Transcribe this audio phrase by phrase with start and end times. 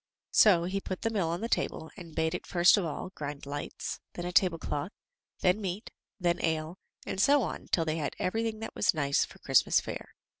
[0.31, 3.45] So he put the mill on the table, and bade it first of all grind
[3.45, 4.89] lights, then a tablecloth,
[5.41, 9.37] then meat, then ale, and so on till they had everything that was nice for
[9.37, 10.15] Christmas fare.